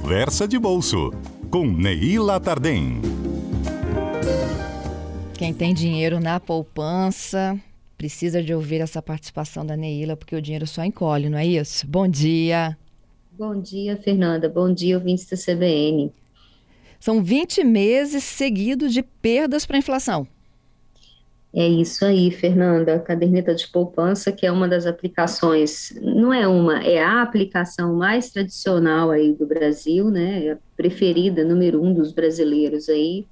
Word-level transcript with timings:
Conversa 0.00 0.46
de 0.46 0.58
Bolso, 0.58 1.10
com 1.50 1.66
Neila 1.66 2.38
Tardem. 2.38 3.02
Quem 5.34 5.52
tem 5.52 5.74
dinheiro 5.74 6.20
na 6.20 6.38
poupança 6.38 7.58
precisa 7.96 8.40
de 8.40 8.54
ouvir 8.54 8.80
essa 8.80 9.02
participação 9.02 9.66
da 9.66 9.76
Neila, 9.76 10.16
porque 10.16 10.36
o 10.36 10.40
dinheiro 10.40 10.66
só 10.68 10.84
encolhe, 10.84 11.28
não 11.28 11.36
é 11.36 11.44
isso? 11.44 11.84
Bom 11.86 12.06
dia. 12.06 12.78
Bom 13.32 13.60
dia, 13.60 13.96
Fernanda. 13.96 14.48
Bom 14.48 14.72
dia, 14.72 14.96
ouvintes 14.96 15.26
da 15.26 15.36
CBN. 15.36 16.12
São 17.00 17.22
20 17.22 17.64
meses 17.64 18.22
seguidos 18.22 18.94
de 18.94 19.02
perdas 19.02 19.66
para 19.66 19.76
a 19.76 19.80
inflação. 19.80 20.26
É 21.58 21.66
isso 21.66 22.04
aí, 22.04 22.30
Fernanda. 22.30 22.94
A 22.94 23.00
caderneta 23.00 23.52
de 23.52 23.66
poupança, 23.66 24.30
que 24.30 24.46
é 24.46 24.52
uma 24.52 24.68
das 24.68 24.86
aplicações, 24.86 25.92
não 26.00 26.32
é 26.32 26.46
uma, 26.46 26.84
é 26.84 27.02
a 27.02 27.20
aplicação 27.20 27.96
mais 27.96 28.30
tradicional 28.30 29.10
aí 29.10 29.34
do 29.34 29.44
Brasil, 29.44 30.08
né? 30.08 30.46
É 30.46 30.52
a 30.52 30.58
preferida, 30.76 31.44
número 31.44 31.82
um 31.82 31.92
dos 31.92 32.12
brasileiros 32.12 32.88
aí. 32.88 33.26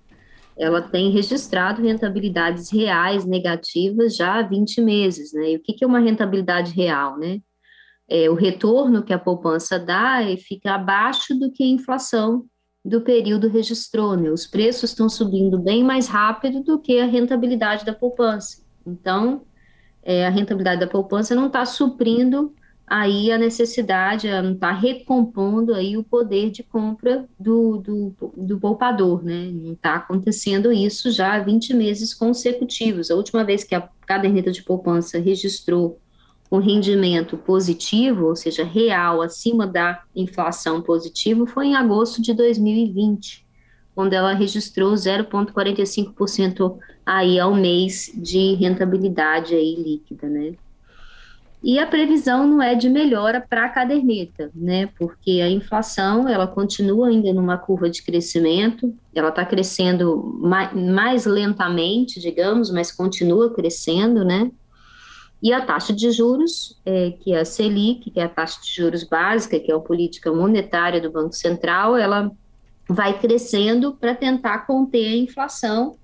Ela 0.59 0.83
tem 0.83 1.12
registrado 1.12 1.80
rentabilidades 1.80 2.69
reais 2.69 3.24
negativas 3.24 4.16
já 4.16 4.41
há 4.41 4.42
20 4.42 4.80
meses, 4.80 5.33
né? 5.33 5.52
E 5.52 5.56
o 5.56 5.62
que, 5.62 5.84
é 5.84 5.86
uma 5.86 6.00
rentabilidade 6.00 6.72
real, 6.74 7.16
né? 7.16 7.38
É 8.08 8.28
o 8.28 8.34
retorno 8.34 9.05
que 9.05 9.12
a 9.12 9.20
poupança 9.20 9.78
dá 9.78 10.20
e 10.24 10.36
fica 10.36 10.74
abaixo 10.74 11.33
do 11.38 11.52
que 11.52 11.62
a 11.62 11.69
inflação 11.69 12.45
do 12.86 13.00
período 13.00 13.48
registrou, 13.48 14.16
né? 14.16 14.30
Os 14.30 14.46
preços 14.46 14.90
estão 14.90 15.08
subindo 15.08 15.58
bem 15.58 15.82
mais 15.82 16.06
rápido 16.06 16.62
do 16.62 16.78
que 16.78 17.00
a 17.00 17.06
rentabilidade 17.06 17.84
da 17.84 17.92
poupança. 17.92 18.62
Então, 18.86 19.42
é, 20.02 20.24
a 20.24 20.30
rentabilidade 20.30 20.80
da 20.80 20.86
poupança 20.86 21.34
não 21.34 21.48
está 21.48 21.66
suprindo 21.66 22.54
aí 22.86 23.32
a 23.32 23.38
necessidade, 23.38 24.30
não 24.41 24.52
está 24.52 24.70
recompondo 24.70 25.74
aí 25.74 25.96
o 25.96 26.05
poder 26.05 26.52
de 26.52 26.62
compra 26.62 27.27
do, 27.36 27.78
do, 27.78 28.14
do 28.36 28.61
poupador, 28.61 29.24
né? 29.24 29.50
Não 29.52 29.72
está 29.72 29.96
acontecendo 29.96 30.72
isso 30.72 31.11
já 31.11 31.34
há 31.34 31.41
20 31.41 31.74
meses 31.74 32.14
consecutivos. 32.14 33.11
A 33.11 33.16
última 33.16 33.42
vez 33.42 33.64
que 33.64 33.74
a 33.74 33.89
caderneta 34.06 34.52
de 34.52 34.62
poupança 34.62 35.18
registrou 35.18 35.98
um 36.50 36.58
rendimento 36.58 37.36
positivo, 37.36 38.27
ou 38.27 38.36
seja, 38.36 38.64
real, 38.64 39.20
acima 39.20 39.66
da 39.66 40.02
inflação 40.14 40.80
positivo, 40.80 41.47
foi 41.47 41.66
em 41.69 41.75
agosto 41.75 42.22
de 42.22 42.33
2020, 42.33 43.44
quando 43.94 44.12
ela 44.12 44.33
registrou 44.33 44.92
0,45% 44.92 46.78
aí 47.05 47.39
ao 47.39 47.55
mês 47.55 48.12
de 48.14 48.55
rentabilidade 48.55 49.55
aí 49.55 49.74
líquida, 49.74 50.28
né? 50.28 50.55
E 51.62 51.80
a 51.80 51.86
previsão 51.86 52.47
não 52.47 52.62
é 52.62 52.74
de 52.74 52.89
melhora 52.89 53.41
para 53.41 53.64
a 53.64 53.69
caderneta, 53.69 54.50
né? 54.55 54.89
Porque 54.98 55.41
a 55.41 55.50
inflação 55.50 56.28
ela 56.28 56.47
continua 56.47 57.08
ainda 57.08 57.33
numa 57.33 57.56
curva 57.56 57.91
de 57.91 58.02
crescimento, 58.02 58.94
ela 59.14 59.30
está 59.30 59.44
crescendo 59.44 60.39
mais 60.41 61.24
lentamente, 61.24 62.20
digamos, 62.20 62.70
mas 62.70 62.92
continua 62.92 63.52
crescendo, 63.52 64.24
né? 64.24 64.50
E 65.42 65.53
a 65.53 65.61
taxa 65.61 65.92
de 65.92 66.11
juros, 66.11 66.79
é, 66.84 67.11
que 67.11 67.33
é 67.33 67.41
a 67.41 67.45
Selic, 67.45 68.11
que 68.11 68.19
é 68.19 68.25
a 68.25 68.29
taxa 68.29 68.61
de 68.62 68.73
juros 68.73 69.05
básica, 69.05 69.61
que 69.61 69.70
é 69.70 69.75
a 69.75 69.79
política 69.79 70.33
monetária 70.33 71.01
do 71.01 71.11
Banco 71.11 71.34
Central, 71.34 71.97
ela 71.97 72.33
vai 72.89 73.19
crescendo 73.19 73.92
para 73.92 74.14
tentar 74.14 74.67
conter 74.67 75.07
a 75.09 75.17
inflação 75.17 75.97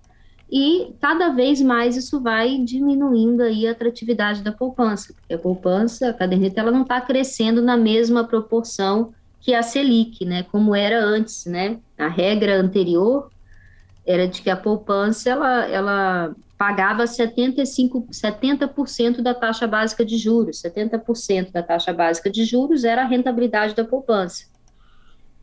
e 0.55 0.95
cada 1.01 1.31
vez 1.31 1.63
mais 1.63 1.97
isso 1.97 2.21
vai 2.21 2.59
diminuindo 2.59 3.43
aí 3.43 3.67
a 3.67 3.71
atratividade 3.71 4.43
da 4.43 4.53
poupança, 4.53 5.15
porque 5.15 5.33
a 5.33 5.39
poupança, 5.39 6.11
a 6.11 6.13
caderneta, 6.13 6.61
ela 6.61 6.71
não 6.71 6.83
está 6.83 7.01
crescendo 7.01 7.63
na 7.63 7.75
mesma 7.75 8.25
proporção 8.25 9.15
que 9.41 9.55
a 9.55 9.63
Selic, 9.63 10.27
né, 10.27 10.43
como 10.53 10.75
era 10.75 11.03
antes, 11.03 11.47
né, 11.47 11.79
a 11.97 12.07
regra 12.07 12.61
anterior 12.61 13.31
era 14.07 14.29
de 14.29 14.43
que 14.43 14.51
a 14.51 14.57
poupança, 14.57 15.31
ela, 15.31 15.67
ela 15.69 16.37
pagava 16.63 17.09
75, 17.09 18.07
70% 18.13 19.21
da 19.21 19.35
taxa 19.35 19.67
básica 19.67 20.05
de 20.05 20.17
juros, 20.17 20.63
70% 20.63 21.51
da 21.51 21.61
taxa 21.61 21.93
básica 21.93 22.31
de 22.31 22.45
juros 22.45 22.85
era 22.85 23.03
a 23.03 23.05
rentabilidade 23.05 23.75
da 23.75 23.85
poupança. 23.85 24.45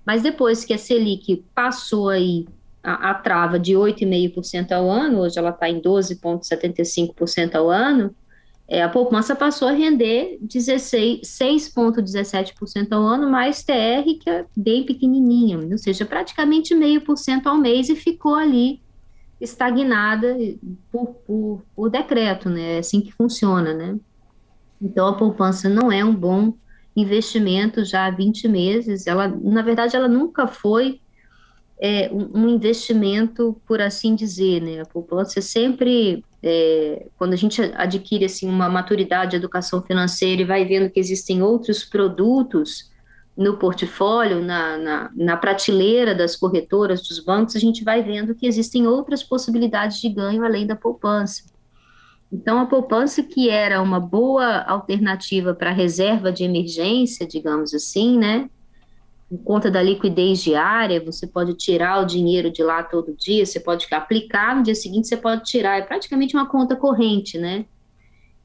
Mas 0.06 0.24
depois 0.24 0.63
que 0.63 0.74
a 0.74 0.78
Selic 0.78 1.44
passou 1.53 2.07
aí 2.07 2.47
a, 2.81 3.09
a 3.09 3.13
trava 3.16 3.59
de 3.59 3.74
8,5% 3.74 4.72
ao 4.72 4.90
ano, 4.90 5.19
hoje 5.19 5.38
ela 5.38 5.50
está 5.50 5.69
em 5.69 5.81
12,75% 5.81 7.53
ao 7.53 7.69
ano, 7.69 8.16
é, 8.66 8.81
a 8.81 8.88
poupança 8.88 9.36
passou 9.36 9.68
a 9.68 9.74
render 9.74 10.40
6,17% 10.47 12.94
ao 12.94 13.03
ano, 13.03 13.30
mais 13.30 13.62
TR, 13.62 14.06
que 14.22 14.30
é 14.30 14.46
bem 14.56 14.86
pequenininha, 14.86 15.57
ou 15.57 15.78
seja, 15.78 16.06
praticamente 16.06 16.74
meio 16.74 17.01
por 17.01 17.18
cento 17.18 17.47
ao 17.47 17.57
mês 17.57 17.90
e 17.90 17.96
ficou 17.97 18.36
ali 18.36 18.80
estagnada 19.40 20.38
por, 20.92 21.08
por, 21.26 21.62
por 21.76 21.90
decreto, 21.90 22.50
né? 22.50 22.76
É 22.76 22.80
assim 22.80 23.02
que 23.02 23.12
funciona, 23.12 23.74
né? 23.74 23.98
Então, 24.82 25.08
a 25.08 25.14
poupança 25.14 25.70
não 25.70 25.92
é 25.92 26.04
um 26.04 26.16
bom 26.16 26.54
investimento 26.96 27.84
já 27.84 28.06
há 28.06 28.12
20 28.12 28.48
meses. 28.48 29.08
Ela, 29.08 29.28
na 29.28 29.62
verdade, 29.62 29.96
ela 29.96 30.08
nunca 30.08 30.48
foi 30.48 31.00
é, 31.80 32.10
um, 32.12 32.50
investimento, 32.50 33.60
por 33.66 33.82
assim 33.82 34.16
dizer, 34.16 34.62
né? 34.62 34.82
A 34.82 34.86
poupança 34.86 35.40
é 35.40 35.42
sempre, 35.42 36.24
é, 36.44 37.08
quando 37.18 37.34
a 37.34 37.38
gente 37.38 37.62
adquire, 37.76 38.26
assim, 38.26 38.48
uma 38.48 38.70
maturidade 38.70 39.32
de 39.32 39.38
educação 39.38 39.82
financeira 39.82 40.42
e 40.42 40.46
vai 40.46 40.66
vendo 40.66 40.90
que 40.90 41.00
existem 41.00 41.42
outros 41.42 41.86
produtos 41.86 42.89
no 43.40 43.56
portfólio, 43.56 44.42
na, 44.42 44.78
na, 44.78 45.12
na, 45.16 45.38
prateleira 45.38 46.14
das 46.14 46.36
corretoras, 46.36 47.02
dos 47.02 47.22
bancos, 47.22 47.56
a 47.56 47.60
gente 47.60 47.86
vai 47.86 48.04
vendo 48.04 48.36
que 48.36 48.46
existem 48.46 48.86
outras 48.86 49.24
possibilidades 49.24 50.02
de 50.02 50.10
ganho 50.10 50.44
além 50.44 50.68
da 50.68 50.76
poupança. 50.76 51.44
Então, 52.30 52.60
a 52.60 52.66
poupança, 52.66 53.24
que 53.24 53.50
era 53.50 53.82
uma 53.82 53.98
boa 53.98 54.64
alternativa 54.64 55.54
para 55.54 55.72
reserva 55.72 56.34
de 56.34 56.44
emergência, 56.44 57.26
digamos 57.26 57.74
assim, 57.74 58.18
né? 58.18 58.50
Em 59.32 59.38
conta 59.38 59.72
da 59.72 59.82
liquidez 59.82 60.44
diária, 60.44 61.02
você 61.02 61.26
pode 61.26 61.54
tirar 61.54 62.04
o 62.04 62.06
dinheiro 62.06 62.52
de 62.52 62.62
lá 62.62 62.84
todo 62.84 63.16
dia, 63.16 63.46
você 63.46 63.60
pode 63.60 63.88
aplicar, 63.90 64.54
no 64.54 64.64
dia 64.64 64.76
seguinte 64.76 65.08
você 65.08 65.16
pode 65.16 65.46
tirar. 65.46 65.78
É 65.78 65.82
praticamente 65.82 66.36
uma 66.36 66.46
conta 66.46 66.76
corrente, 66.76 67.38
né? 67.38 67.66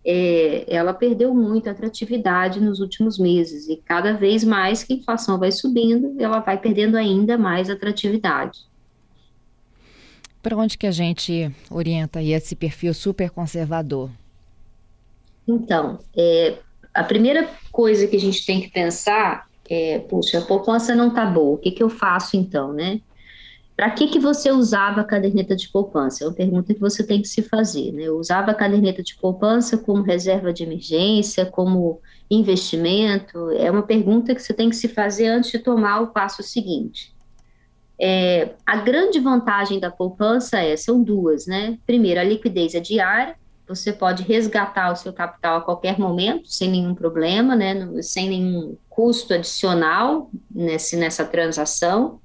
É, 0.04 0.65
ela 0.69 0.92
perdeu 0.92 1.34
muito 1.34 1.69
atratividade 1.69 2.60
nos 2.60 2.81
últimos 2.81 3.19
meses 3.19 3.69
e 3.69 3.76
cada 3.76 4.12
vez 4.12 4.44
mais 4.44 4.84
que 4.84 4.92
a 4.92 4.97
inflação 4.97 5.38
vai 5.38 5.50
subindo, 5.50 6.15
ela 6.19 6.41
vai 6.41 6.59
perdendo 6.59 6.97
ainda 6.97 7.38
mais 7.38 7.70
atratividade. 7.70 8.60
Para 10.42 10.56
onde 10.56 10.76
que 10.76 10.87
a 10.87 10.91
gente 10.91 11.50
orienta 11.70 12.19
aí 12.19 12.32
esse 12.32 12.54
perfil 12.54 12.92
super 12.92 13.31
conservador? 13.31 14.10
Então, 15.48 15.98
é, 16.15 16.59
a 16.92 17.03
primeira 17.03 17.48
coisa 17.72 18.06
que 18.06 18.16
a 18.16 18.21
gente 18.21 18.44
tem 18.44 18.60
que 18.60 18.71
pensar 18.71 19.47
é, 19.69 19.98
puxa, 20.00 20.38
a 20.38 20.42
poupança 20.42 20.94
não 20.94 21.09
está 21.09 21.25
boa, 21.25 21.54
o 21.54 21.59
que, 21.59 21.71
que 21.71 21.82
eu 21.82 21.88
faço 21.88 22.36
então, 22.36 22.72
né? 22.72 23.00
Para 23.76 23.90
que, 23.90 24.06
que 24.06 24.20
você 24.20 24.52
usava 24.52 25.00
a 25.00 25.04
caderneta 25.04 25.56
de 25.56 25.68
poupança? 25.68 26.22
É 26.22 26.28
uma 26.28 26.34
pergunta 26.34 26.72
que 26.72 26.80
você 26.80 27.04
tem 27.04 27.20
que 27.20 27.26
se 27.26 27.42
fazer. 27.42 27.92
Né? 27.92 28.04
Eu 28.04 28.18
usava 28.18 28.52
a 28.52 28.54
caderneta 28.54 29.02
de 29.02 29.16
poupança 29.16 29.76
como 29.76 30.02
reserva 30.02 30.52
de 30.52 30.62
emergência, 30.62 31.44
como 31.44 32.00
investimento? 32.30 33.50
É 33.50 33.68
uma 33.70 33.82
pergunta 33.82 34.34
que 34.34 34.40
você 34.40 34.54
tem 34.54 34.70
que 34.70 34.76
se 34.76 34.86
fazer 34.86 35.26
antes 35.26 35.50
de 35.50 35.58
tomar 35.58 36.00
o 36.00 36.08
passo 36.08 36.42
seguinte. 36.42 37.12
É, 38.00 38.50
a 38.64 38.76
grande 38.76 39.18
vantagem 39.18 39.80
da 39.80 39.91
poupança 39.91 40.58
é, 40.58 40.76
são 40.76 41.02
duas, 41.02 41.46
né? 41.46 41.76
Primeiro, 41.84 42.20
a 42.20 42.24
liquidez 42.24 42.74
é 42.74 42.80
diária, 42.80 43.36
você 43.66 43.92
pode 43.92 44.22
resgatar 44.22 44.92
o 44.92 44.96
seu 44.96 45.12
capital 45.12 45.58
a 45.58 45.60
qualquer 45.60 45.98
momento, 45.98 46.48
sem 46.48 46.70
nenhum 46.70 46.94
problema, 46.94 47.56
né? 47.56 48.03
sem 48.03 48.28
nenhum 48.28 48.77
custo 48.91 49.32
adicional 49.32 50.30
nesse, 50.50 50.97
nessa 50.97 51.24
transação 51.24 52.20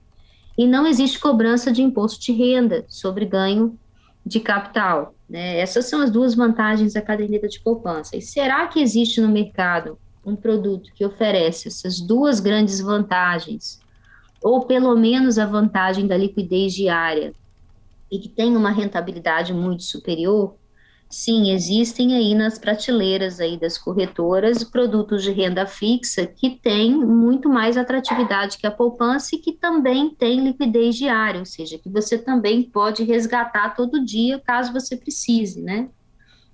e 0.60 0.68
não 0.68 0.86
existe 0.86 1.18
cobrança 1.18 1.72
de 1.72 1.82
imposto 1.82 2.20
de 2.20 2.34
renda 2.34 2.84
sobre 2.90 3.24
ganho 3.24 3.80
de 4.26 4.42
capital. 4.42 5.16
Né? 5.30 5.58
Essas 5.58 5.86
são 5.86 6.02
as 6.02 6.12
duas 6.12 6.36
vantagens 6.36 6.92
da 6.92 7.02
caderneta 7.02 7.48
de 7.48 7.62
poupança. 7.62 8.18
E 8.18 8.22
será 8.22 8.68
que 8.68 8.82
existe 8.82 9.22
no 9.22 9.30
mercado 9.30 9.98
um 10.26 10.36
produto 10.36 10.92
que 10.94 11.06
oferece 11.06 11.70
essas 11.70 12.02
duas 12.02 12.42
grandes 12.42 12.82
vantagens, 12.82 13.80
ou 14.44 14.66
pelo 14.66 14.94
menos 14.98 15.40
a 15.40 15.46
vantagem 15.46 16.06
da 16.06 16.18
liquidez 16.18 16.74
diária, 16.74 17.34
e 18.12 18.20
que 18.20 18.28
tem 18.28 18.58
uma 18.58 18.70
rentabilidade 18.70 19.54
muito 19.54 19.84
superior? 19.84 20.56
Sim, 21.12 21.52
existem 21.52 22.14
aí 22.14 22.36
nas 22.36 22.60
prateleiras 22.60 23.40
aí 23.40 23.58
das 23.58 23.80
corretoras 23.80 24.64
produtos 24.64 25.24
de 25.24 25.32
renda 25.32 25.66
fixa 25.66 26.28
que 26.28 26.52
têm 26.52 26.96
muito 26.96 27.50
mais 27.50 27.78
atratividade 27.78 28.60
que 28.60 28.68
a 28.68 28.72
poupança 28.72 29.36
e 29.36 29.40
que 29.40 29.54
também 29.54 30.14
tem 30.14 30.44
liquidez 30.44 30.96
diária, 30.96 31.40
ou 31.40 31.46
seja, 31.48 31.80
que 31.80 31.90
você 31.90 32.16
também 32.16 32.62
pode 32.62 33.04
resgatar 33.04 33.76
todo 33.76 34.06
dia 34.06 34.40
caso 34.40 34.72
você 34.72 34.96
precise, 34.96 35.60
né? 35.64 35.90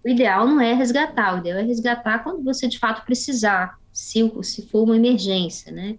O 0.06 0.10
ideal 0.10 0.48
não 0.48 0.62
é 0.62 0.74
resgatar, 0.74 1.36
o 1.36 1.40
ideal 1.40 1.60
é 1.60 1.64
resgatar 1.64 2.24
quando 2.24 2.42
você 2.42 2.68
de 2.70 2.80
fato 2.80 3.06
precisar, 3.06 3.78
se, 3.92 4.22
se 4.44 4.70
for 4.70 4.84
uma 4.84 4.96
emergência, 4.96 5.70
né? 5.70 5.98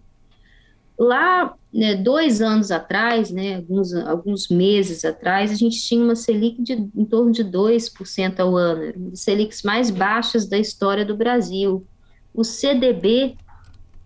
Lá, 0.98 1.54
né, 1.72 1.94
dois 1.94 2.40
anos 2.40 2.70
atrás, 2.70 3.30
né, 3.30 3.56
alguns, 3.56 3.94
alguns 3.94 4.48
meses 4.48 5.04
atrás, 5.04 5.50
a 5.50 5.54
gente 5.54 5.80
tinha 5.80 6.02
uma 6.02 6.16
Selic 6.16 6.62
de 6.62 6.72
em 6.72 7.04
torno 7.04 7.32
de 7.32 7.44
2% 7.44 8.40
ao 8.40 8.56
ano, 8.56 8.92
uma 8.96 9.10
das 9.10 9.20
Selics 9.20 9.62
mais 9.62 9.90
baixas 9.90 10.46
da 10.46 10.58
história 10.58 11.04
do 11.04 11.14
Brasil. 11.14 11.86
O 12.32 12.42
CDB 12.42 13.36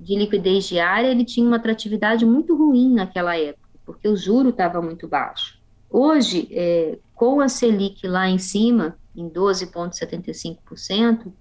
de 0.00 0.16
liquidez 0.16 0.64
diária, 0.64 1.08
ele 1.08 1.24
tinha 1.24 1.46
uma 1.46 1.56
atratividade 1.56 2.24
muito 2.24 2.56
ruim 2.56 2.94
naquela 2.94 3.36
época, 3.36 3.68
porque 3.84 4.08
o 4.08 4.16
juro 4.16 4.48
estava 4.48 4.82
muito 4.82 5.06
baixo. 5.06 5.60
Hoje, 5.88 6.48
é, 6.50 6.98
com 7.14 7.40
a 7.40 7.48
Selic 7.48 8.08
lá 8.08 8.28
em 8.28 8.38
cima, 8.38 8.96
em 9.14 9.28
12,75%, 9.28 11.32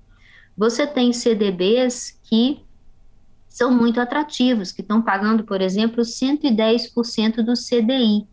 você 0.58 0.86
tem 0.86 1.14
CDBs 1.14 2.20
que 2.24 2.62
são 3.50 3.72
muito 3.72 4.00
atrativos, 4.00 4.72
que 4.72 4.82
estão 4.82 5.02
pagando, 5.02 5.44
por 5.44 5.60
exemplo, 5.60 6.04
110% 6.04 7.44
do 7.44 7.54
CDI. 7.54 8.28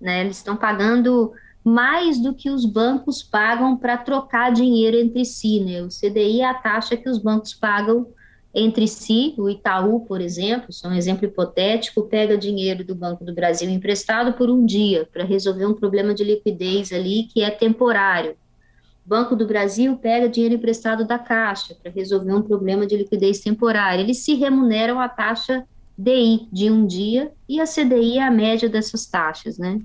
Né? 0.00 0.22
Eles 0.22 0.38
estão 0.38 0.56
pagando 0.56 1.32
mais 1.62 2.20
do 2.20 2.34
que 2.34 2.50
os 2.50 2.64
bancos 2.64 3.22
pagam 3.22 3.76
para 3.76 3.96
trocar 3.96 4.52
dinheiro 4.52 4.96
entre 4.96 5.24
si. 5.24 5.60
Né? 5.60 5.82
O 5.82 5.88
CDI 5.88 6.40
é 6.40 6.48
a 6.48 6.54
taxa 6.54 6.96
que 6.96 7.08
os 7.08 7.18
bancos 7.18 7.54
pagam 7.54 8.06
entre 8.54 8.88
si. 8.88 9.34
O 9.36 9.48
Itaú, 9.50 10.00
por 10.00 10.20
exemplo, 10.20 10.72
só 10.72 10.88
um 10.88 10.94
exemplo 10.94 11.26
hipotético, 11.26 12.02
pega 12.02 12.36
dinheiro 12.36 12.84
do 12.84 12.94
Banco 12.94 13.24
do 13.24 13.34
Brasil 13.34 13.68
emprestado 13.68 14.32
por 14.32 14.50
um 14.50 14.64
dia 14.64 15.08
para 15.12 15.24
resolver 15.24 15.66
um 15.66 15.74
problema 15.74 16.14
de 16.14 16.24
liquidez 16.24 16.92
ali 16.92 17.24
que 17.24 17.42
é 17.42 17.50
temporário. 17.50 18.36
Banco 19.06 19.36
do 19.36 19.46
Brasil 19.46 19.96
pega 19.96 20.28
dinheiro 20.28 20.54
emprestado 20.54 21.06
da 21.06 21.18
Caixa 21.18 21.74
para 21.74 21.92
resolver 21.92 22.32
um 22.32 22.42
problema 22.42 22.86
de 22.86 22.96
liquidez 22.96 23.40
temporária. 23.40 24.00
Eles 24.00 24.18
se 24.18 24.34
remuneram 24.34 24.98
a 24.98 25.08
taxa 25.08 25.66
DI 25.96 26.48
de 26.50 26.70
um 26.70 26.86
dia 26.86 27.30
e 27.48 27.60
a 27.60 27.64
CDI 27.66 28.18
é 28.18 28.22
a 28.22 28.30
média 28.30 28.68
dessas 28.68 29.06
taxas, 29.06 29.58
né? 29.58 29.80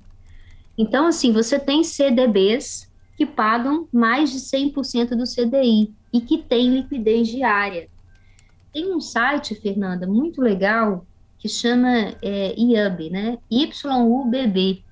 Então, 0.78 1.08
assim, 1.08 1.34
você 1.34 1.60
tem 1.60 1.84
CDBs 1.84 2.90
que 3.18 3.26
pagam 3.26 3.88
mais 3.92 4.32
de 4.32 4.40
100% 4.40 5.10
do 5.10 5.26
CDI 5.26 5.94
e 6.14 6.22
que 6.22 6.38
tem 6.38 6.74
liquidez 6.74 7.28
diária. 7.28 7.90
Tem 8.72 8.96
um 8.96 9.02
site, 9.02 9.56
Fernanda, 9.56 10.08
muito 10.08 10.42
legal 10.42 11.06
que 11.38 11.50
chama 11.50 12.16
é, 12.22 12.54
IUB, 12.58 13.10
né? 13.10 13.38
YUBB. 13.52 14.84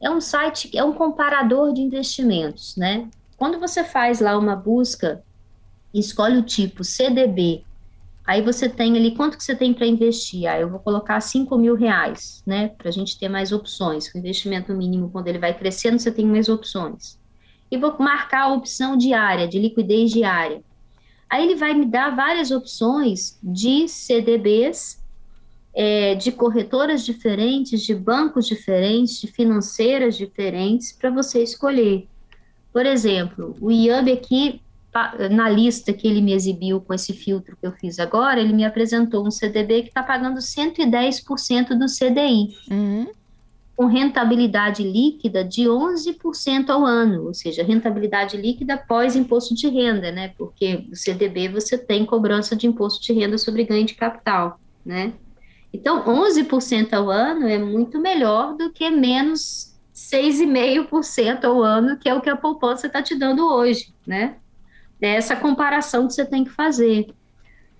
É 0.00 0.10
um 0.10 0.20
site, 0.20 0.76
é 0.76 0.82
um 0.82 0.94
comparador 0.94 1.72
de 1.72 1.80
investimentos, 1.80 2.74
né? 2.76 3.08
Quando 3.40 3.58
você 3.58 3.82
faz 3.82 4.20
lá 4.20 4.36
uma 4.36 4.54
busca, 4.54 5.24
escolhe 5.94 6.36
o 6.36 6.42
tipo 6.42 6.84
CDB, 6.84 7.64
aí 8.22 8.42
você 8.42 8.68
tem 8.68 8.94
ali 8.98 9.16
quanto 9.16 9.38
que 9.38 9.42
você 9.42 9.56
tem 9.56 9.72
para 9.72 9.86
investir. 9.86 10.46
Aí 10.46 10.60
eu 10.60 10.68
vou 10.68 10.78
colocar 10.78 11.18
5 11.22 11.56
mil 11.56 11.74
reais, 11.74 12.42
né? 12.46 12.68
Para 12.68 12.90
a 12.90 12.92
gente 12.92 13.18
ter 13.18 13.30
mais 13.30 13.50
opções. 13.50 14.14
O 14.14 14.18
investimento 14.18 14.74
mínimo, 14.74 15.08
quando 15.08 15.28
ele 15.28 15.38
vai 15.38 15.56
crescendo, 15.56 15.98
você 15.98 16.12
tem 16.12 16.26
mais 16.26 16.50
opções. 16.50 17.18
E 17.70 17.78
vou 17.78 17.96
marcar 17.98 18.42
a 18.42 18.52
opção 18.52 18.94
diária, 18.94 19.48
de 19.48 19.58
liquidez 19.58 20.10
diária. 20.10 20.62
Aí 21.26 21.42
ele 21.42 21.56
vai 21.56 21.72
me 21.72 21.86
dar 21.86 22.14
várias 22.14 22.50
opções 22.50 23.38
de 23.42 23.88
CDBs, 23.88 25.02
é, 25.72 26.14
de 26.14 26.30
corretoras 26.30 27.06
diferentes, 27.06 27.80
de 27.80 27.94
bancos 27.94 28.46
diferentes, 28.46 29.18
de 29.18 29.28
financeiras 29.28 30.14
diferentes, 30.14 30.92
para 30.92 31.08
você 31.08 31.42
escolher. 31.42 32.09
Por 32.72 32.86
exemplo, 32.86 33.56
o 33.60 33.70
IAB 33.70 34.12
aqui, 34.12 34.60
na 35.30 35.48
lista 35.48 35.92
que 35.92 36.06
ele 36.06 36.20
me 36.20 36.32
exibiu 36.32 36.80
com 36.80 36.92
esse 36.92 37.12
filtro 37.12 37.56
que 37.56 37.66
eu 37.66 37.72
fiz 37.72 37.98
agora, 37.98 38.40
ele 38.40 38.52
me 38.52 38.64
apresentou 38.64 39.26
um 39.26 39.30
CDB 39.30 39.82
que 39.82 39.88
está 39.88 40.02
pagando 40.02 40.38
110% 40.38 41.78
do 41.78 41.86
CDI. 41.86 42.56
Uhum. 42.70 43.06
Com 43.76 43.86
rentabilidade 43.86 44.82
líquida 44.82 45.42
de 45.42 45.62
11% 45.62 46.68
ao 46.68 46.84
ano, 46.84 47.26
ou 47.26 47.32
seja, 47.32 47.62
rentabilidade 47.62 48.36
líquida 48.36 48.74
após 48.74 49.16
imposto 49.16 49.54
de 49.54 49.68
renda, 49.68 50.12
né? 50.12 50.34
Porque 50.36 50.86
o 50.92 50.96
CDB 50.96 51.48
você 51.48 51.78
tem 51.78 52.04
cobrança 52.04 52.54
de 52.54 52.66
imposto 52.66 53.02
de 53.02 53.12
renda 53.12 53.38
sobre 53.38 53.64
ganho 53.64 53.86
de 53.86 53.94
capital, 53.94 54.60
né? 54.84 55.14
Então, 55.72 56.04
11% 56.04 56.92
ao 56.92 57.08
ano 57.08 57.46
é 57.48 57.58
muito 57.58 57.98
melhor 57.98 58.54
do 58.56 58.70
que 58.70 58.90
menos 58.90 59.70
6,5% 60.00 61.44
ao 61.44 61.62
ano, 61.62 61.98
que 61.98 62.08
é 62.08 62.14
o 62.14 62.20
que 62.20 62.30
a 62.30 62.36
poupança 62.36 62.86
está 62.86 63.02
te 63.02 63.14
dando 63.14 63.46
hoje, 63.46 63.92
né? 64.06 64.36
É 65.00 65.14
essa 65.14 65.36
comparação 65.36 66.06
que 66.06 66.14
você 66.14 66.24
tem 66.24 66.44
que 66.44 66.50
fazer. 66.50 67.08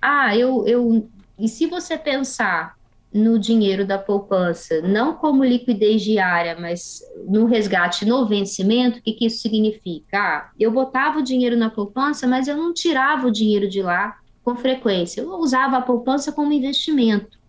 Ah, 0.01 0.37
eu, 0.37 0.67
eu. 0.67 1.09
E 1.39 1.49
se 1.49 1.67
você 1.67 1.97
pensar 1.97 2.75
no 3.13 3.39
dinheiro 3.39 3.87
da 3.87 3.99
poupança, 3.99 4.81
não 4.83 5.15
como 5.15 5.45
liquidez 5.45 6.03
diária, 6.03 6.57
mas 6.59 7.01
no 7.27 7.47
resgate 7.47 8.05
no 8.05 8.27
vencimento, 8.27 8.99
o 8.99 9.03
que, 9.03 9.13
que 9.13 9.27
isso 9.27 9.41
significa? 9.41 10.19
Ah, 10.19 10.51
eu 10.59 10.71
botava 10.71 11.19
o 11.19 11.23
dinheiro 11.23 11.57
na 11.57 11.71
poupança, 11.71 12.27
mas 12.27 12.47
eu 12.47 12.57
não 12.57 12.73
tirava 12.73 13.27
o 13.27 13.33
dinheiro 13.33 13.69
de 13.69 13.83
lá 13.83 14.19
com 14.45 14.55
frequência. 14.55 15.23
Eu 15.23 15.31
usava 15.39 15.79
a 15.79 15.83
poupança 15.83 16.31
como 16.33 16.53
investimento. 16.53 17.40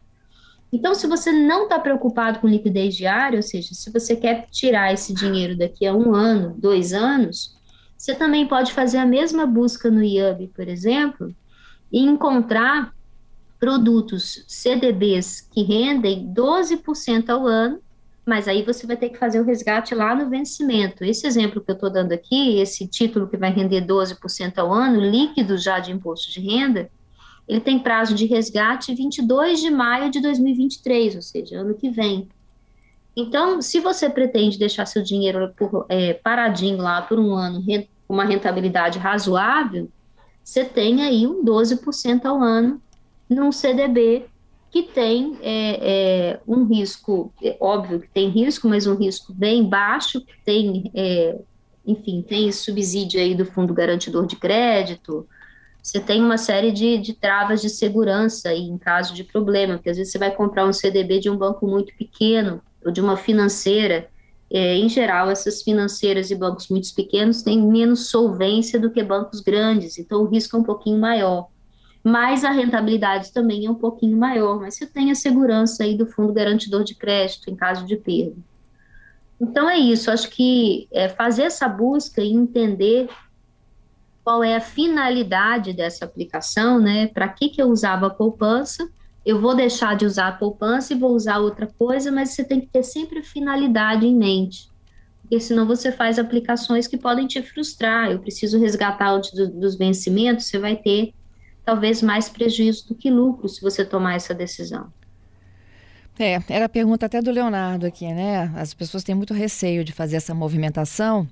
Então, 0.72 0.96
se 0.96 1.06
você 1.06 1.32
não 1.32 1.64
está 1.64 1.78
preocupado 1.78 2.40
com 2.40 2.48
liquidez 2.48 2.96
diária, 2.96 3.38
ou 3.38 3.44
seja, 3.44 3.74
se 3.74 3.92
você 3.92 4.16
quer 4.16 4.48
tirar 4.50 4.94
esse 4.94 5.14
dinheiro 5.14 5.58
daqui 5.58 5.86
a 5.86 5.94
um 5.94 6.16
ano, 6.16 6.56
dois 6.58 6.94
anos, 6.94 7.58
você 7.98 8.16
também 8.16 8.48
pode 8.48 8.72
fazer 8.72 8.98
a 8.98 9.06
mesma 9.06 9.46
busca 9.46 9.92
no 9.92 10.02
IUB, 10.02 10.48
por 10.56 10.68
exemplo, 10.68 11.36
e 11.92 12.00
encontrar 12.00 12.94
produtos 13.60 14.44
CDBs 14.48 15.42
que 15.42 15.62
rendem 15.62 16.34
12% 16.34 17.30
ao 17.30 17.46
ano, 17.46 17.80
mas 18.26 18.48
aí 18.48 18.64
você 18.64 18.88
vai 18.88 18.96
ter 18.96 19.10
que 19.10 19.20
fazer 19.20 19.40
o 19.40 19.44
resgate 19.44 19.94
lá 19.94 20.16
no 20.16 20.30
vencimento. 20.30 21.04
Esse 21.04 21.28
exemplo 21.28 21.62
que 21.62 21.70
eu 21.70 21.76
estou 21.76 21.90
dando 21.90 22.12
aqui, 22.12 22.60
esse 22.60 22.88
título 22.88 23.28
que 23.28 23.38
vai 23.38 23.52
render 23.52 23.86
12% 23.86 24.58
ao 24.58 24.74
ano, 24.74 25.02
líquido 25.02 25.58
já 25.58 25.80
de 25.80 25.92
imposto 25.92 26.32
de 26.32 26.40
renda, 26.40 26.90
ele 27.48 27.60
tem 27.60 27.80
prazo 27.80 28.16
de 28.16 28.26
resgate 28.26 28.94
22 28.94 29.60
de 29.60 29.70
maio 29.70 30.10
de 30.10 30.22
2023, 30.22 31.16
ou 31.16 31.22
seja, 31.22 31.60
ano 31.60 31.74
que 31.74 31.90
vem. 31.90 32.30
Então, 33.16 33.62
se 33.62 33.80
você 33.80 34.10
pretende 34.10 34.58
deixar 34.58 34.86
seu 34.86 35.04
dinheiro 35.04 35.54
por, 35.58 35.86
é, 35.90 36.14
paradinho 36.14 36.78
lá 36.78 37.02
por 37.02 37.20
um 37.20 37.34
ano, 37.34 37.64
com 38.08 38.14
uma 38.14 38.24
rentabilidade 38.24 38.98
razoável, 39.00 39.90
você 40.44 40.64
tem 40.64 41.04
aí 41.04 41.28
um 41.28 41.44
12% 41.44 42.26
ao 42.26 42.42
ano 42.42 42.82
num 43.30 43.52
CDB 43.52 44.26
que 44.72 44.84
tem 44.84 45.38
é, 45.42 45.80
é, 45.82 46.40
um 46.48 46.64
risco, 46.64 47.34
é 47.44 47.58
óbvio 47.60 48.00
que 48.00 48.08
tem 48.08 48.30
risco, 48.30 48.70
mas 48.70 48.88
um 48.88 48.96
risco 48.96 49.34
bem 49.34 49.68
baixo, 49.68 50.24
tem, 50.46 50.90
é, 50.96 51.38
enfim, 51.86 52.22
tem 52.22 52.50
subsídio 52.54 53.20
aí 53.20 53.36
do 53.36 53.46
Fundo 53.46 53.74
Garantidor 53.74 54.26
de 54.26 54.38
Crédito, 54.38 55.28
você 55.82 56.00
tem 56.00 56.22
uma 56.22 56.38
série 56.38 56.72
de, 56.72 56.98
de 57.00 57.14
travas 57.14 57.62
de 57.62 57.70
segurança 57.70 58.50
aí, 58.50 58.62
em 58.62 58.78
caso 58.78 59.16
de 59.16 59.24
problema, 59.24 59.76
porque 59.76 59.90
às 59.90 59.98
vezes 59.98 60.12
você 60.12 60.20
vai 60.20 60.32
comprar 60.32 60.66
um 60.66 60.74
CDB 60.74 61.20
de 61.20 61.30
um 61.30 61.36
banco 61.36 61.68
muito 61.68 61.94
pequeno 61.96 62.62
ou 62.86 62.92
de 62.92 63.02
uma 63.02 63.18
financeira. 63.18 64.08
É, 64.50 64.76
em 64.76 64.88
geral, 64.88 65.30
essas 65.30 65.64
financeiras 65.64 66.30
e 66.30 66.36
bancos 66.36 66.68
muito 66.68 66.94
pequenos 66.94 67.42
têm 67.42 67.62
menos 67.62 68.10
solvência 68.10 68.80
do 68.80 68.92
que 68.92 69.02
bancos 69.02 69.40
grandes, 69.40 69.98
então 69.98 70.22
o 70.22 70.28
risco 70.28 70.56
é 70.56 70.60
um 70.60 70.64
pouquinho 70.64 71.00
maior. 71.00 71.48
Mas 72.04 72.44
a 72.44 72.52
rentabilidade 72.52 73.32
também 73.32 73.66
é 73.66 73.72
um 73.72 73.76
pouquinho 73.76 74.18
maior, 74.18 74.60
mas 74.60 74.76
você 74.76 74.86
tem 74.86 75.12
a 75.12 75.16
segurança 75.16 75.84
aí 75.84 75.96
do 75.96 76.06
fundo 76.06 76.34
garantidor 76.34 76.84
de 76.84 76.96
crédito 76.96 77.50
em 77.50 77.56
caso 77.56 77.86
de 77.86 77.96
perda. 77.96 78.36
Então 79.40 79.68
é 79.68 79.78
isso, 79.78 80.12
acho 80.12 80.30
que 80.30 80.88
é, 80.92 81.10
fazer 81.10 81.44
essa 81.44 81.68
busca 81.68 82.22
e 82.22 82.32
entender 82.32 83.10
qual 84.32 84.46
é 84.46 84.56
a 84.56 84.62
finalidade 84.62 85.74
dessa 85.74 86.06
aplicação, 86.06 86.80
né? 86.80 87.08
Para 87.08 87.28
que, 87.28 87.50
que 87.50 87.62
eu 87.62 87.68
usava 87.68 88.08
a 88.08 88.10
poupança? 88.10 88.90
Eu 89.26 89.42
vou 89.42 89.54
deixar 89.54 89.94
de 89.94 90.06
usar 90.06 90.30
a 90.30 90.32
poupança 90.32 90.94
e 90.94 90.98
vou 90.98 91.12
usar 91.12 91.40
outra 91.40 91.68
coisa, 91.68 92.10
mas 92.14 92.30
você 92.30 92.42
tem 92.42 92.62
que 92.62 92.68
ter 92.68 92.82
sempre 92.82 93.20
a 93.20 93.24
finalidade 93.24 94.08
em 94.08 94.16
mente. 94.16 94.70
Porque 95.22 95.38
senão 95.38 95.68
você 95.68 95.92
faz 95.92 96.18
aplicações 96.18 96.88
que 96.88 96.98
podem 96.98 97.28
te 97.28 97.42
frustrar. 97.42 98.10
Eu 98.10 98.20
preciso 98.20 98.58
resgatar 98.58 99.12
antes 99.12 99.34
do, 99.34 99.50
dos 99.50 99.76
vencimentos, 99.76 100.46
você 100.46 100.58
vai 100.58 100.78
ter 100.78 101.14
talvez 101.66 102.02
mais 102.02 102.30
prejuízo 102.30 102.88
do 102.88 102.96
que 102.96 103.12
lucro 103.12 103.50
se 103.50 103.62
você 103.62 103.84
tomar 103.84 104.16
essa 104.16 104.34
decisão. 104.34 104.94
É, 106.18 106.40
era 106.48 106.66
a 106.66 106.70
pergunta 106.70 107.06
até 107.06 107.22
do 107.22 107.32
Leonardo 107.32 107.86
aqui, 107.86 108.08
né? 108.08 108.50
As 108.56 108.74
pessoas 108.74 109.04
têm 109.04 109.14
muito 109.14 109.34
receio 109.34 109.84
de 109.84 109.92
fazer 109.92 110.16
essa 110.16 110.34
movimentação 110.34 111.28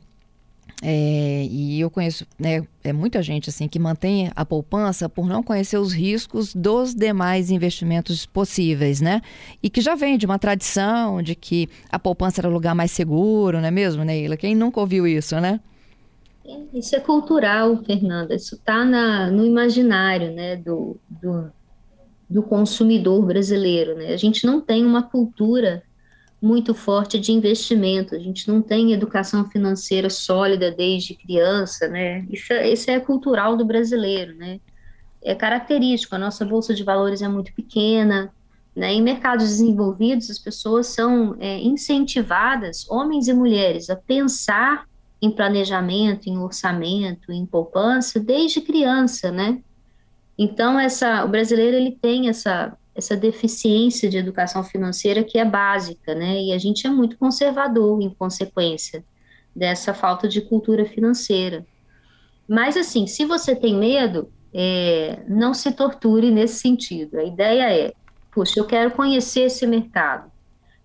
é, 0.81 1.45
e 1.49 1.79
eu 1.79 1.89
conheço 1.89 2.25
né, 2.39 2.65
é 2.83 2.93
muita 2.93 3.21
gente 3.21 3.49
assim 3.49 3.67
que 3.67 3.77
mantém 3.77 4.31
a 4.33 4.45
poupança 4.45 5.09
por 5.09 5.27
não 5.27 5.43
conhecer 5.43 5.77
os 5.77 5.91
riscos 5.91 6.53
dos 6.55 6.95
demais 6.95 7.51
investimentos 7.51 8.25
possíveis, 8.25 9.01
né? 9.01 9.21
E 9.61 9.69
que 9.69 9.81
já 9.81 9.95
vem 9.95 10.17
de 10.17 10.25
uma 10.25 10.39
tradição 10.39 11.21
de 11.21 11.35
que 11.35 11.67
a 11.89 11.99
poupança 11.99 12.39
era 12.39 12.49
o 12.49 12.53
lugar 12.53 12.73
mais 12.73 12.91
seguro, 12.91 13.59
não 13.59 13.67
é 13.67 13.71
mesmo, 13.71 14.03
Neila? 14.03 14.37
Quem 14.37 14.55
nunca 14.55 14.79
ouviu 14.79 15.05
isso, 15.05 15.37
né? 15.39 15.59
Isso 16.73 16.95
é 16.95 16.99
cultural, 16.99 17.77
Fernanda. 17.83 18.33
Isso 18.33 18.55
está 18.55 18.85
no 19.29 19.45
imaginário, 19.45 20.31
né, 20.31 20.55
do, 20.55 20.97
do, 21.09 21.51
do 22.29 22.41
consumidor 22.41 23.25
brasileiro, 23.25 23.95
né? 23.95 24.13
A 24.13 24.17
gente 24.17 24.45
não 24.45 24.61
tem 24.61 24.85
uma 24.85 25.03
cultura 25.03 25.83
muito 26.41 26.73
forte 26.73 27.19
de 27.19 27.31
investimento, 27.31 28.15
a 28.15 28.19
gente 28.19 28.47
não 28.47 28.61
tem 28.61 28.93
educação 28.93 29.49
financeira 29.49 30.09
sólida 30.09 30.71
desde 30.71 31.13
criança, 31.13 31.87
né? 31.87 32.25
Isso, 32.29 32.53
é, 32.53 32.71
isso 32.71 32.89
é 32.89 32.99
cultural 32.99 33.57
do 33.57 33.65
brasileiro, 33.65 34.33
né? 34.35 34.59
É 35.21 35.35
característico, 35.35 36.15
a 36.15 36.19
nossa 36.19 36.45
bolsa 36.45 36.73
de 36.73 36.83
valores 36.83 37.21
é 37.21 37.27
muito 37.27 37.53
pequena, 37.53 38.33
né? 38.73 38.93
Em 38.93 39.01
mercados 39.01 39.49
desenvolvidos, 39.49 40.29
as 40.29 40.39
pessoas 40.39 40.87
são 40.87 41.35
é, 41.39 41.59
incentivadas, 41.59 42.89
homens 42.89 43.27
e 43.27 43.33
mulheres, 43.33 43.89
a 43.89 43.95
pensar 43.97 44.85
em 45.21 45.29
planejamento, 45.29 46.29
em 46.29 46.37
orçamento, 46.37 47.33
em 47.33 47.45
poupança 47.45 48.17
desde 48.17 48.61
criança, 48.61 49.29
né? 49.29 49.59
Então 50.37 50.79
essa, 50.79 51.25
o 51.25 51.27
brasileiro 51.27 51.75
ele 51.75 51.91
tem 51.91 52.29
essa 52.29 52.77
essa 52.99 53.15
deficiência 53.15 54.09
de 54.09 54.17
educação 54.17 54.63
financeira 54.63 55.23
que 55.23 55.39
é 55.39 55.45
básica, 55.45 56.13
né? 56.13 56.41
E 56.41 56.53
a 56.53 56.57
gente 56.57 56.85
é 56.85 56.89
muito 56.89 57.17
conservador 57.17 58.01
em 58.01 58.09
consequência 58.09 59.03
dessa 59.55 59.93
falta 59.93 60.27
de 60.27 60.41
cultura 60.41 60.85
financeira. 60.85 61.65
Mas 62.47 62.77
assim, 62.77 63.07
se 63.07 63.25
você 63.25 63.55
tem 63.55 63.75
medo, 63.75 64.31
é, 64.53 65.23
não 65.27 65.53
se 65.53 65.71
torture 65.71 66.29
nesse 66.29 66.59
sentido. 66.59 67.17
A 67.17 67.23
ideia 67.23 67.73
é, 67.73 67.93
puxa, 68.31 68.59
eu 68.59 68.65
quero 68.65 68.91
conhecer 68.91 69.41
esse 69.41 69.65
mercado. 69.65 70.31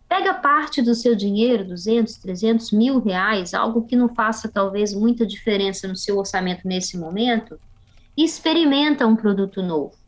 Pega 0.08 0.34
parte 0.34 0.80
do 0.80 0.94
seu 0.94 1.16
dinheiro, 1.16 1.64
200, 1.64 2.16
300 2.18 2.72
mil 2.72 3.00
reais, 3.00 3.54
algo 3.54 3.86
que 3.86 3.96
não 3.96 4.14
faça 4.14 4.48
talvez 4.48 4.94
muita 4.94 5.26
diferença 5.26 5.88
no 5.88 5.96
seu 5.96 6.18
orçamento 6.18 6.68
nesse 6.68 6.96
momento, 6.96 7.58
e 8.16 8.24
experimenta 8.24 9.06
um 9.06 9.16
produto 9.16 9.60
novo 9.60 10.03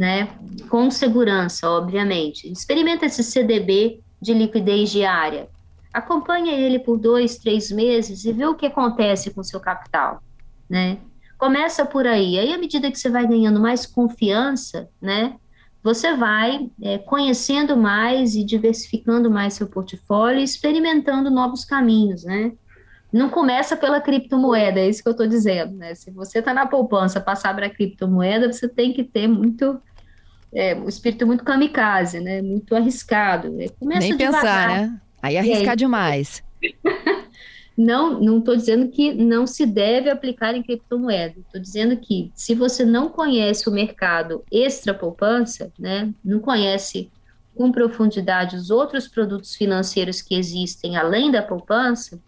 né? 0.00 0.30
Com 0.70 0.90
segurança, 0.90 1.68
obviamente. 1.68 2.50
Experimenta 2.50 3.04
esse 3.04 3.22
CDB 3.22 4.00
de 4.18 4.32
liquidez 4.32 4.90
diária. 4.90 5.46
Acompanha 5.92 6.54
ele 6.54 6.78
por 6.78 6.96
dois, 6.96 7.36
três 7.36 7.70
meses 7.70 8.24
e 8.24 8.32
vê 8.32 8.46
o 8.46 8.54
que 8.54 8.64
acontece 8.64 9.30
com 9.30 9.42
o 9.42 9.44
seu 9.44 9.60
capital, 9.60 10.22
né? 10.70 10.96
Começa 11.36 11.84
por 11.84 12.06
aí. 12.06 12.38
Aí, 12.38 12.50
à 12.50 12.56
medida 12.56 12.90
que 12.90 12.98
você 12.98 13.10
vai 13.10 13.26
ganhando 13.26 13.60
mais 13.60 13.84
confiança, 13.84 14.88
né? 15.02 15.34
Você 15.82 16.16
vai 16.16 16.70
é, 16.80 16.96
conhecendo 16.96 17.76
mais 17.76 18.34
e 18.34 18.42
diversificando 18.42 19.30
mais 19.30 19.52
seu 19.52 19.66
portfólio 19.66 20.40
experimentando 20.40 21.30
novos 21.30 21.62
caminhos, 21.62 22.24
né? 22.24 22.52
Não 23.12 23.28
começa 23.28 23.76
pela 23.76 24.00
criptomoeda, 24.00 24.80
é 24.80 24.88
isso 24.88 25.02
que 25.02 25.08
eu 25.08 25.12
estou 25.12 25.26
dizendo, 25.26 25.74
né? 25.74 25.94
Se 25.94 26.10
você 26.10 26.38
está 26.38 26.54
na 26.54 26.66
poupança, 26.66 27.20
passar 27.20 27.54
para 27.54 27.66
a 27.66 27.70
criptomoeda, 27.70 28.50
você 28.50 28.66
tem 28.66 28.94
que 28.94 29.04
ter 29.04 29.26
muito 29.26 29.80
é, 30.52 30.74
um 30.74 30.88
espírito 30.88 31.26
muito 31.26 31.44
kamikaze, 31.44 32.20
né? 32.20 32.42
Muito 32.42 32.74
arriscado. 32.74 33.50
Né? 33.50 33.68
Começa 33.78 34.00
Nem 34.00 34.16
devagar. 34.16 34.40
pensar, 34.40 34.68
né? 34.68 35.00
Aí 35.22 35.36
arriscar 35.36 35.70
aí, 35.70 35.76
demais. 35.76 36.42
não, 37.76 38.20
não 38.20 38.38
estou 38.38 38.56
dizendo 38.56 38.88
que 38.88 39.12
não 39.12 39.46
se 39.46 39.64
deve 39.64 40.10
aplicar 40.10 40.54
em 40.54 40.62
criptomoeda. 40.62 41.38
Estou 41.38 41.60
dizendo 41.60 41.96
que 41.96 42.30
se 42.34 42.54
você 42.54 42.84
não 42.84 43.08
conhece 43.08 43.68
o 43.68 43.72
mercado 43.72 44.42
extra 44.50 44.92
poupança, 44.92 45.72
né? 45.78 46.12
Não 46.24 46.40
conhece 46.40 47.10
com 47.54 47.70
profundidade 47.70 48.56
os 48.56 48.70
outros 48.70 49.06
produtos 49.06 49.54
financeiros 49.54 50.22
que 50.22 50.34
existem 50.34 50.96
além 50.96 51.30
da 51.30 51.42
poupança, 51.42 52.18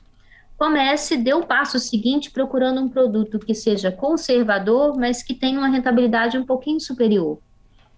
comece, 0.58 1.16
dê 1.16 1.34
um 1.34 1.42
passo 1.42 1.78
seguinte 1.78 2.30
procurando 2.30 2.80
um 2.80 2.88
produto 2.88 3.38
que 3.38 3.54
seja 3.54 3.90
conservador, 3.90 4.96
mas 4.96 5.22
que 5.22 5.34
tenha 5.34 5.58
uma 5.58 5.68
rentabilidade 5.68 6.38
um 6.38 6.44
pouquinho 6.44 6.78
superior, 6.78 7.38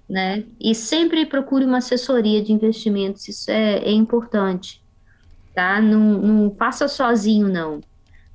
né? 0.08 0.44
E 0.60 0.74
sempre 0.74 1.26
procure 1.26 1.64
uma 1.64 1.78
assessoria 1.78 2.42
de 2.42 2.52
investimentos, 2.52 3.26
isso 3.28 3.50
é, 3.50 3.78
é 3.78 3.92
importante, 3.92 4.82
tá? 5.54 5.80
Não, 5.80 6.20
não 6.20 6.54
faça 6.54 6.88
sozinho, 6.88 7.48
não. 7.48 7.80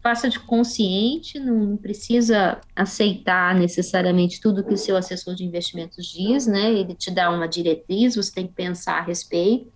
Faça 0.01 0.29
de 0.29 0.39
consciente, 0.39 1.39
não 1.39 1.75
precisa 1.75 2.59
aceitar 2.75 3.53
necessariamente 3.53 4.39
tudo 4.39 4.63
que 4.63 4.73
o 4.73 4.77
seu 4.77 4.95
assessor 4.95 5.35
de 5.35 5.43
investimentos 5.43 6.05
diz, 6.05 6.47
né? 6.47 6.71
Ele 6.71 6.95
te 6.95 7.11
dá 7.11 7.29
uma 7.29 7.47
diretriz, 7.47 8.15
você 8.15 8.31
tem 8.31 8.47
que 8.47 8.53
pensar 8.53 8.99
a 8.99 9.01
respeito, 9.01 9.71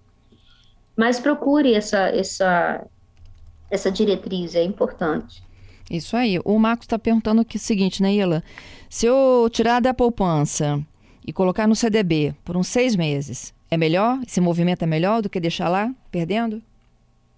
mas 0.96 1.20
procure 1.20 1.74
essa, 1.74 2.08
essa 2.08 2.88
essa 3.74 3.92
diretriz, 3.92 4.54
é 4.56 4.64
importante. 4.64 5.44
Isso 5.90 6.16
aí. 6.16 6.40
O 6.46 6.58
Marcos 6.60 6.86
está 6.86 6.98
perguntando 6.98 7.42
o 7.42 7.60
seguinte, 7.60 8.02
né, 8.02 8.14
Ila? 8.14 8.44
Se 8.90 9.06
eu 9.06 9.50
tirar 9.52 9.82
da 9.82 9.94
poupança 9.94 10.80
e 11.26 11.34
colocar 11.34 11.68
no 11.68 11.76
CDB 11.76 12.36
por 12.44 12.58
uns 12.58 12.68
seis 12.68 12.96
meses, 12.96 13.54
é 13.70 13.78
melhor? 13.78 14.20
Esse 14.26 14.42
movimento 14.42 14.84
é 14.84 14.86
melhor 14.86 15.22
do 15.22 15.30
que 15.30 15.40
deixar 15.40 15.70
lá, 15.70 15.94
perdendo? 16.12 16.62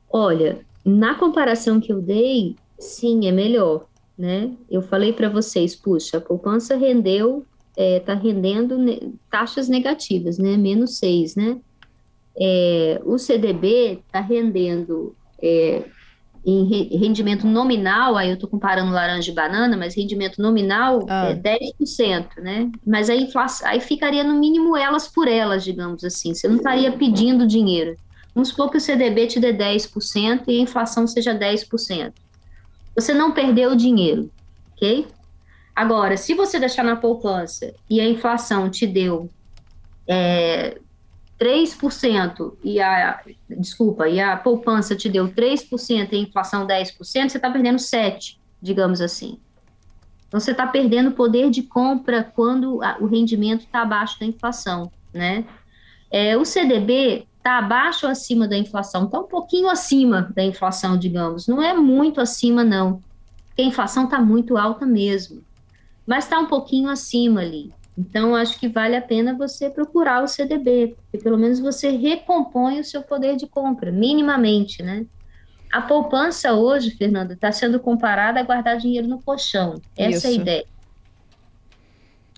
Olha, 0.10 0.60
na 0.84 1.16
comparação 1.16 1.80
que 1.80 1.92
eu 1.92 2.02
dei, 2.02 2.56
sim, 2.80 3.28
é 3.28 3.32
melhor, 3.32 3.86
né? 4.18 4.52
Eu 4.70 4.82
falei 4.82 5.14
para 5.14 5.30
vocês, 5.30 5.76
puxa, 5.76 6.18
a 6.18 6.22
poupança 6.22 6.76
rendeu, 6.76 7.46
é, 7.78 8.02
rendendo 8.22 8.78
ne 8.78 9.14
taxas 9.30 9.68
negativas, 9.68 10.38
né? 10.38 10.58
Menos 10.58 10.98
seis, 10.98 11.36
né? 11.36 11.58
É, 12.38 13.02
o 13.06 13.18
CDB 13.18 14.02
está 14.06 14.20
rendendo 14.20 15.16
é, 15.42 15.84
em 16.46 16.98
rendimento 16.98 17.48
nominal, 17.48 18.16
aí 18.16 18.30
eu 18.30 18.36
estou 18.36 18.48
comparando 18.48 18.92
laranja 18.92 19.32
e 19.32 19.34
banana, 19.34 19.76
mas 19.76 19.96
rendimento 19.96 20.40
nominal 20.40 21.04
ah. 21.10 21.30
é 21.30 21.36
10%, 21.36 22.38
né? 22.38 22.72
Mas 22.86 23.10
a 23.10 23.16
inflação, 23.16 23.68
aí 23.68 23.80
ficaria 23.80 24.24
no 24.24 24.40
mínimo 24.40 24.78
elas 24.78 25.08
por 25.08 25.28
elas, 25.28 25.64
digamos 25.64 26.04
assim. 26.04 26.36
Você 26.36 26.48
não 26.48 26.58
estaria 26.58 26.92
pedindo 26.92 27.48
dinheiro. 27.48 27.96
Vamos 28.34 28.50
supor 28.50 28.70
que 28.70 28.78
o 28.78 28.82
CDB 28.82 29.26
te 29.26 29.40
dê 29.40 29.54
10% 29.54 30.44
e 30.48 30.60
a 30.60 30.62
inflação 30.62 31.08
seja 31.08 31.34
10%. 31.34 32.14
Você 32.96 33.14
não 33.14 33.32
perdeu 33.32 33.72
o 33.72 33.76
dinheiro, 33.76 34.30
ok? 34.74 35.08
Agora, 35.76 36.16
se 36.16 36.36
você 36.36 36.60
deixar 36.60 36.84
na 36.84 36.96
poupança 36.96 37.74
e 37.90 38.00
a 38.00 38.08
inflação 38.08 38.70
te 38.70 38.86
deu 38.86 39.30
é, 40.08 40.78
3% 41.40 42.54
e 42.64 42.80
a, 42.80 43.22
desculpa, 43.50 44.08
e 44.08 44.20
a 44.20 44.38
poupança 44.38 44.96
te 44.96 45.10
deu 45.10 45.28
3% 45.28 46.10
e 46.12 46.16
a 46.16 46.20
inflação 46.20 46.66
10%, 46.66 46.96
você 46.98 47.20
está 47.20 47.50
perdendo 47.50 47.78
7%, 47.78 48.38
digamos 48.62 49.02
assim. 49.02 49.38
Então, 50.28 50.40
você 50.40 50.52
está 50.52 50.66
perdendo 50.66 51.12
poder 51.12 51.50
de 51.50 51.64
compra 51.64 52.24
quando 52.24 52.82
a, 52.82 52.98
o 53.00 53.06
rendimento 53.06 53.62
está 53.62 53.82
abaixo 53.82 54.20
da 54.20 54.26
inflação, 54.26 54.92
né? 55.14 55.46
É, 56.10 56.38
o 56.38 56.46
CDB 56.46 57.28
está 57.38 57.60
abaixo 57.60 58.06
ou 58.06 58.12
acima 58.12 58.48
da 58.48 58.58
inflação? 58.58 59.06
Está 59.06 59.20
um 59.20 59.28
pouquinho 59.28 59.70
acima 59.70 60.32
da 60.36 60.44
inflação, 60.44 60.98
digamos. 60.98 61.48
Não 61.48 61.62
é 61.62 61.74
muito 61.74 62.20
acima, 62.20 62.64
não. 62.64 63.02
Porque 63.48 63.62
a 63.62 63.66
inflação 63.66 64.06
está 64.06 64.20
muito 64.20 64.58
alta 64.58 64.86
mesmo. 64.86 65.44
Mas 66.08 66.26
está 66.26 66.40
um 66.40 66.48
pouquinho 66.48 66.90
acima 66.90 67.42
ali. 67.42 67.72
Então, 67.98 68.36
acho 68.36 68.60
que 68.60 68.68
vale 68.68 68.96
a 68.96 69.02
pena 69.02 69.34
você 69.34 69.70
procurar 69.70 70.24
o 70.24 70.28
CDB, 70.28 70.96
porque 70.98 71.24
pelo 71.24 71.38
menos 71.38 71.60
você 71.60 71.90
recompõe 71.90 72.80
o 72.80 72.84
seu 72.84 73.02
poder 73.02 73.38
de 73.38 73.48
compra, 73.48 73.92
minimamente, 73.92 74.84
né? 74.84 75.06
A 75.72 75.82
poupança 75.82 76.54
hoje, 76.54 76.92
Fernanda, 76.92 77.34
está 77.34 77.52
sendo 77.52 77.80
comparada 77.80 78.40
a 78.40 78.44
guardar 78.44 78.78
dinheiro 78.78 79.08
no 79.08 79.22
colchão. 79.22 79.82
Essa 79.98 80.18
Isso. 80.18 80.28
é 80.28 80.30
a 80.30 80.34
ideia. 80.34 80.66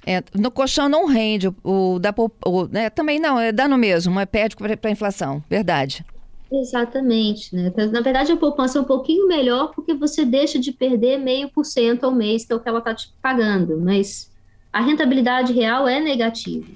É, 0.06 0.24
no 0.34 0.50
colchão 0.50 0.88
não 0.88 1.06
rende, 1.06 1.50
o, 1.64 2.00
da 2.00 2.14
o, 2.46 2.68
né, 2.68 2.90
também 2.90 3.20
não, 3.20 3.38
é 3.38 3.52
dano 3.52 3.78
mesmo, 3.78 4.14
mas 4.14 4.26
perde 4.26 4.56
para 4.56 4.78
a 4.82 4.92
inflação, 4.92 5.44
verdade. 5.50 6.06
Exatamente, 6.52 7.54
né? 7.54 7.74
Na 7.92 8.00
verdade, 8.00 8.32
a 8.32 8.38
poupança 8.38 8.78
é 8.78 8.82
um 8.82 8.86
pouquinho 8.86 9.28
melhor 9.28 9.74
porque 9.76 9.94
você 9.94 10.24
deixa 10.24 10.58
de 10.58 10.72
perder 10.72 11.18
meio 11.18 11.50
por 11.50 11.66
cento 11.66 12.06
ao 12.06 12.12
mês, 12.14 12.46
que 12.46 12.54
é 12.54 12.56
o 12.56 12.60
que 12.60 12.70
ela 12.70 12.80
está 12.80 12.96
te 12.96 13.14
pagando, 13.22 13.78
mas 13.82 14.32
a 14.78 14.80
rentabilidade 14.80 15.54
real 15.54 15.88
é 15.88 16.00
negativa. 16.00 16.68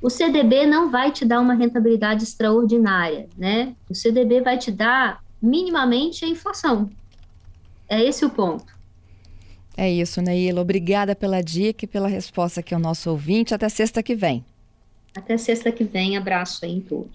O 0.00 0.08
CDB 0.08 0.66
não 0.66 0.88
vai 0.88 1.10
te 1.10 1.24
dar 1.24 1.40
uma 1.40 1.52
rentabilidade 1.52 2.22
extraordinária, 2.22 3.28
né? 3.36 3.74
O 3.88 3.94
CDB 3.94 4.40
vai 4.40 4.56
te 4.56 4.70
dar 4.70 5.20
minimamente 5.42 6.24
a 6.24 6.28
inflação. 6.28 6.88
É 7.88 8.04
esse 8.04 8.24
o 8.24 8.30
ponto. 8.30 8.72
É 9.76 9.90
isso, 9.90 10.22
Neila. 10.22 10.60
Obrigada 10.60 11.16
pela 11.16 11.42
dica 11.42 11.84
e 11.84 11.88
pela 11.88 12.06
resposta 12.06 12.60
aqui 12.60 12.72
ao 12.72 12.78
nosso 12.78 13.10
ouvinte. 13.10 13.52
Até 13.52 13.68
sexta 13.68 14.00
que 14.00 14.14
vem. 14.14 14.44
Até 15.16 15.36
sexta 15.36 15.72
que 15.72 15.82
vem. 15.82 16.16
Abraço 16.16 16.64
aí 16.64 16.76
em 16.76 16.80
todos. 16.80 17.10